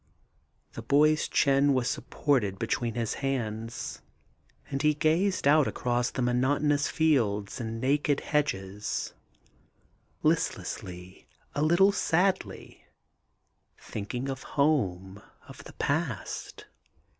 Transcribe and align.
The 0.73 0.81
boy's 0.81 1.27
chin 1.27 1.75
was 1.75 1.87
supported 1.87 2.57
between 2.57 2.95
his 2.95 3.13
hands, 3.21 4.01
and 4.71 4.81
he 4.81 4.95
gazed 4.95 5.47
out 5.47 5.67
across 5.67 6.09
the 6.09 6.23
monotonous 6.23 6.87
fields 6.87 7.61
and 7.61 7.79
naked 7.79 8.21
hedges, 8.21 9.13
listlessly, 10.23 11.27
a 11.53 11.61
little 11.61 11.91
sadly, 11.91 12.83
thinking 13.77 14.27
of 14.27 14.41
home, 14.41 15.21
of 15.47 15.63
the 15.65 15.73
past. 15.73 16.65